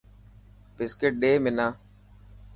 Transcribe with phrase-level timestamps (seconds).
[0.75, 1.67] بسڪٽ ڏي حنا.